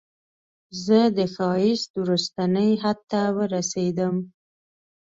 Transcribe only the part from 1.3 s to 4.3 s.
ښایست وروستني حد ته ورسیدم